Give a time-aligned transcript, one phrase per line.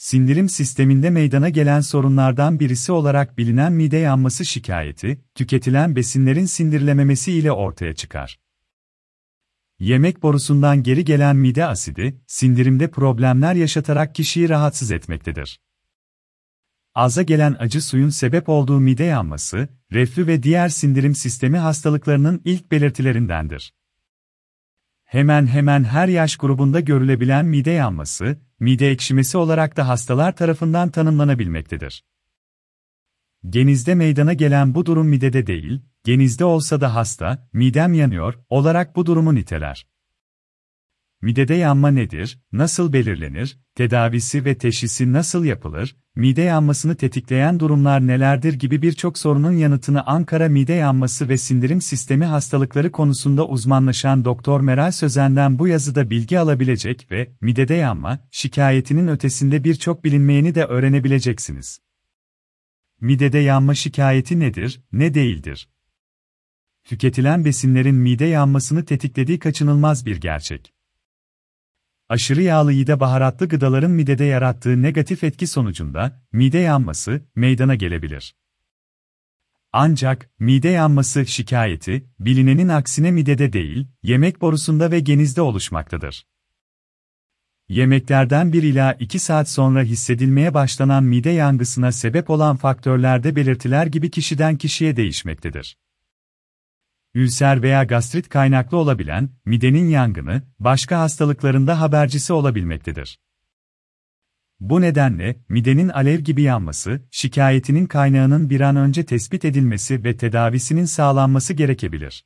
[0.00, 7.52] sindirim sisteminde meydana gelen sorunlardan birisi olarak bilinen mide yanması şikayeti, tüketilen besinlerin sindirilememesi ile
[7.52, 8.40] ortaya çıkar.
[9.78, 15.60] Yemek borusundan geri gelen mide asidi, sindirimde problemler yaşatarak kişiyi rahatsız etmektedir.
[16.94, 22.70] Aza gelen acı suyun sebep olduğu mide yanması, reflü ve diğer sindirim sistemi hastalıklarının ilk
[22.72, 23.72] belirtilerindendir.
[25.10, 32.04] Hemen hemen her yaş grubunda görülebilen mide yanması, mide ekşimesi olarak da hastalar tarafından tanımlanabilmektedir.
[33.48, 39.06] Genizde meydana gelen bu durum midede değil, genizde olsa da hasta, midem yanıyor, olarak bu
[39.06, 39.86] durumu niteler.
[41.22, 48.52] Midede yanma nedir, nasıl belirlenir, tedavisi ve teşhisi nasıl yapılır, mide yanmasını tetikleyen durumlar nelerdir
[48.52, 54.90] gibi birçok sorunun yanıtını Ankara Mide Yanması ve Sindirim Sistemi Hastalıkları konusunda uzmanlaşan Doktor Meral
[54.90, 61.80] Sözen'den bu yazıda bilgi alabilecek ve midede yanma şikayetinin ötesinde birçok bilinmeyeni de öğrenebileceksiniz.
[63.00, 65.68] Midede yanma şikayeti nedir, ne değildir?
[66.84, 70.74] Tüketilen besinlerin mide yanmasını tetiklediği kaçınılmaz bir gerçek
[72.10, 78.34] aşırı yağlı yide baharatlı gıdaların midede yarattığı negatif etki sonucunda mide yanması meydana gelebilir.
[79.72, 86.26] Ancak mide yanması şikayeti bilinenin aksine midede değil, yemek borusunda ve genizde oluşmaktadır.
[87.68, 94.10] Yemeklerden 1 ila 2 saat sonra hissedilmeye başlanan mide yangısına sebep olan faktörlerde belirtiler gibi
[94.10, 95.76] kişiden kişiye değişmektedir
[97.14, 103.18] ülser veya gastrit kaynaklı olabilen midenin yangını, başka hastalıklarında habercisi olabilmektedir.
[104.60, 110.84] Bu nedenle, midenin alev gibi yanması, şikayetinin kaynağının bir an önce tespit edilmesi ve tedavisinin
[110.84, 112.24] sağlanması gerekebilir.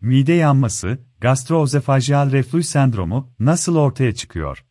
[0.00, 4.64] Mide yanması, gastroözofajal reflüs sendromu nasıl ortaya çıkıyor?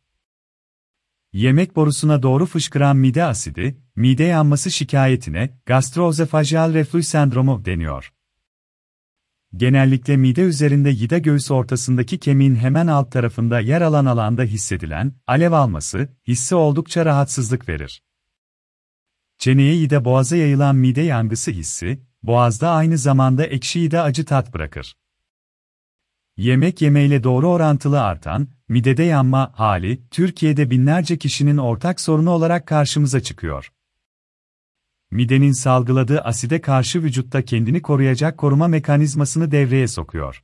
[1.33, 8.13] Yemek borusuna doğru fışkıran mide asidi, mide yanması şikayetine gastroözofajal reflüs sendromu deniyor.
[9.57, 15.51] Genellikle mide üzerinde yida göğüs ortasındaki kemiğin hemen alt tarafında yer alan alanda hissedilen, alev
[15.51, 18.03] alması, hissi oldukça rahatsızlık verir.
[19.37, 24.95] Çeneye yida boğaza yayılan mide yangısı hissi, boğazda aynı zamanda ekşi yida acı tat bırakır.
[26.37, 33.19] Yemek yemeyle doğru orantılı artan, midede yanma hali, Türkiye'de binlerce kişinin ortak sorunu olarak karşımıza
[33.19, 33.71] çıkıyor
[35.13, 40.43] midenin salgıladığı aside karşı vücutta kendini koruyacak koruma mekanizmasını devreye sokuyor.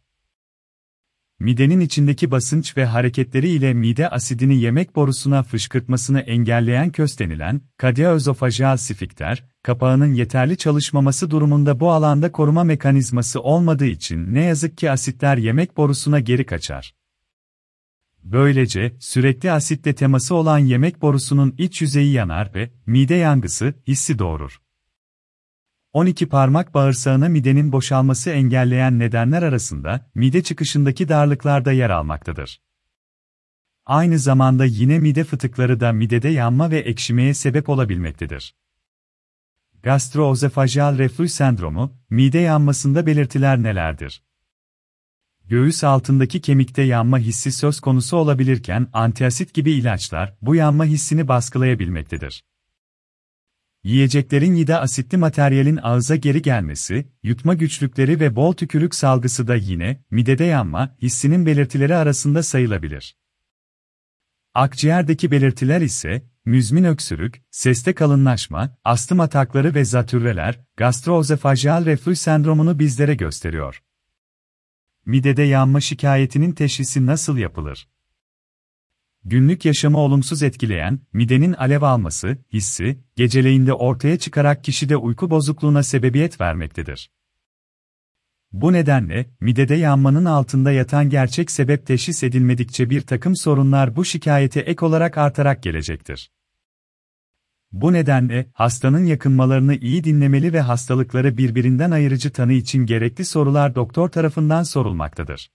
[1.40, 9.46] Midenin içindeki basınç ve hareketleri ile mide asidini yemek borusuna fışkırtmasını engelleyen köstenilen, kadyaözofajal sifikter,
[9.64, 15.78] kapağının yeterli çalışmaması durumunda bu alanda koruma mekanizması olmadığı için ne yazık ki asitler yemek
[15.78, 16.99] borusuna geri kaçar.
[18.24, 24.62] Böylece, sürekli asitle teması olan yemek borusunun iç yüzeyi yanar ve mide yangısı hissi doğurur.
[25.94, 32.62] 12 parmak bağırsağına midenin boşalması engelleyen nedenler arasında mide çıkışındaki darlıklar da yer almaktadır.
[33.86, 38.56] Aynı zamanda yine mide fıtıkları da midede yanma ve ekşimeye sebep olabilmektedir.
[39.84, 44.24] Gastroözofajal reflüs sendromu, mide yanmasında belirtiler nelerdir?
[45.50, 52.44] Göğüs altındaki kemikte yanma hissi söz konusu olabilirken antiasit gibi ilaçlar bu yanma hissini baskılayabilmektedir.
[53.84, 60.04] Yiyeceklerin yida asitli materyalin ağıza geri gelmesi, yutma güçlükleri ve bol tükürük salgısı da yine
[60.12, 63.16] midede yanma hissinin belirtileri arasında sayılabilir.
[64.54, 73.16] Akciğerdeki belirtiler ise müzmin öksürük, seste kalınlaşma, astım atakları ve zatürreler, gastroözofajal reflüs sendromunu bizlere
[73.16, 73.84] gösteriyor.
[75.10, 77.88] Midede yanma şikayetinin teşhisi nasıl yapılır?
[79.26, 86.42] Günlük yaşamı olumsuz etkileyen, midenin alev alması, hissi, geceleyinde ortaya çıkarak kişide uyku bozukluğuna sebebiyet
[86.42, 87.12] vermektedir.
[88.52, 94.60] Bu nedenle, midede yanmanın altında yatan gerçek sebep teşhis edilmedikçe bir takım sorunlar bu şikayete
[94.60, 96.32] ek olarak artarak gelecektir.
[97.72, 104.10] Bu nedenle, hastanın yakınmalarını iyi dinlemeli ve hastalıkları birbirinden ayırıcı tanı için gerekli sorular doktor
[104.10, 105.52] tarafından sorulmaktadır.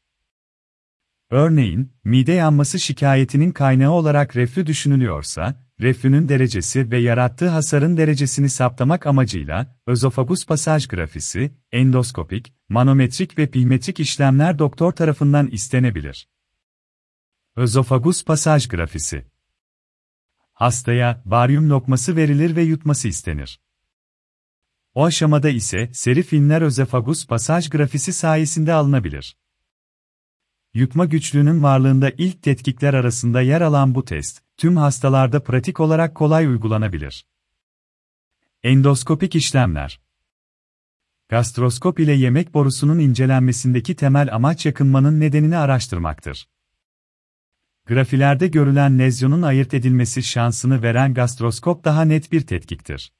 [1.30, 9.06] Örneğin, mide yanması şikayetinin kaynağı olarak reflü düşünülüyorsa, reflünün derecesi ve yarattığı hasarın derecesini saptamak
[9.06, 16.28] amacıyla, özofagus pasaj grafisi, endoskopik, manometrik ve pihmetrik işlemler doktor tarafından istenebilir.
[17.56, 19.33] Özofagus pasaj grafisi
[20.54, 23.60] Hastaya, baryum lokması verilir ve yutması istenir.
[24.94, 29.36] O aşamada ise seri filmler özofagus pasaj grafisi sayesinde alınabilir.
[30.74, 36.46] Yutma güçlüğünün varlığında ilk tetkikler arasında yer alan bu test, tüm hastalarda pratik olarak kolay
[36.46, 37.26] uygulanabilir.
[38.62, 40.00] Endoskopik işlemler
[41.28, 46.48] Gastroskop ile yemek borusunun incelenmesindeki temel amaç yakınmanın nedenini araştırmaktır.
[47.86, 53.12] Grafilerde görülen lezyonun ayırt edilmesi şansını veren gastroskop daha net bir tetkiktir.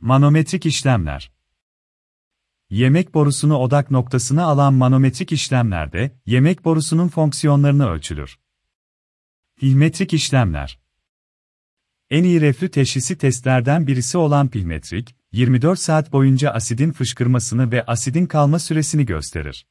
[0.00, 1.32] Manometrik işlemler
[2.70, 8.38] Yemek borusunu odak noktasına alan manometrik işlemlerde, yemek borusunun fonksiyonlarını ölçülür.
[9.56, 10.80] Pihmetrik işlemler
[12.10, 18.26] En iyi reflü teşhisi testlerden birisi olan pihmetrik, 24 saat boyunca asidin fışkırmasını ve asidin
[18.26, 19.66] kalma süresini gösterir.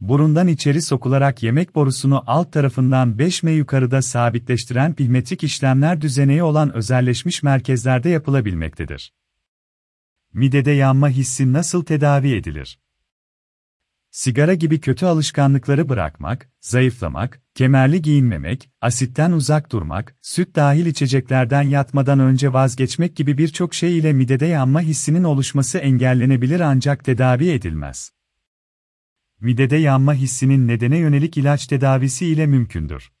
[0.00, 6.74] Burundan içeri sokularak yemek borusunu alt tarafından 5 m yukarıda sabitleştiren pihmetrik işlemler düzeneği olan
[6.74, 9.12] özelleşmiş merkezlerde yapılabilmektedir.
[10.32, 12.78] Midede yanma hissi nasıl tedavi edilir?
[14.10, 22.18] Sigara gibi kötü alışkanlıkları bırakmak, zayıflamak, kemerli giyinmemek, asitten uzak durmak, süt dahil içeceklerden yatmadan
[22.18, 28.12] önce vazgeçmek gibi birçok şey ile midede yanma hissinin oluşması engellenebilir ancak tedavi edilmez.
[29.40, 33.12] Midede yanma hissinin nedene yönelik ilaç tedavisi ile mümkündür.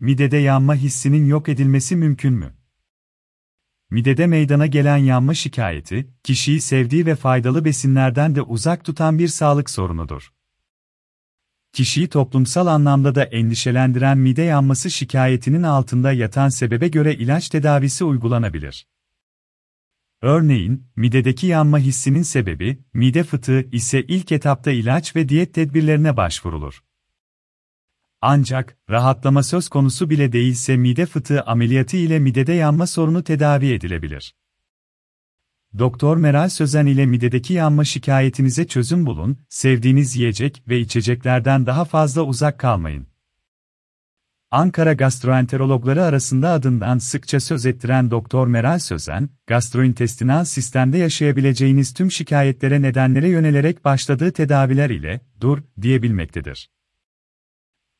[0.00, 2.54] Midede yanma hissinin yok edilmesi mümkün mü?
[3.90, 9.70] Midede meydana gelen yanma şikayeti, kişiyi sevdiği ve faydalı besinlerden de uzak tutan bir sağlık
[9.70, 10.32] sorunudur.
[11.72, 18.86] Kişiyi toplumsal anlamda da endişelendiren mide yanması şikayetinin altında yatan sebebe göre ilaç tedavisi uygulanabilir.
[20.22, 26.82] Örneğin, midedeki yanma hissinin sebebi, mide fıtığı ise ilk etapta ilaç ve diyet tedbirlerine başvurulur.
[28.20, 34.34] Ancak, rahatlama söz konusu bile değilse mide fıtığı ameliyatı ile midede yanma sorunu tedavi edilebilir.
[35.78, 42.22] Doktor Meral Sözen ile midedeki yanma şikayetinize çözüm bulun, sevdiğiniz yiyecek ve içeceklerden daha fazla
[42.22, 43.09] uzak kalmayın.
[44.52, 52.82] Ankara gastroenterologları arasında adından sıkça söz ettiren Doktor Meral Sözen, gastrointestinal sistemde yaşayabileceğiniz tüm şikayetlere
[52.82, 56.70] nedenlere yönelerek başladığı tedaviler ile dur diyebilmektedir.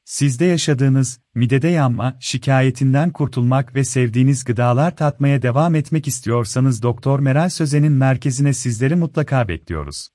[0.05, 7.49] Sizde yaşadığınız, midede yanma, şikayetinden kurtulmak ve sevdiğiniz gıdalar tatmaya devam etmek istiyorsanız Doktor Meral
[7.49, 10.08] Sözen'in merkezine sizleri mutlaka bekliyoruz.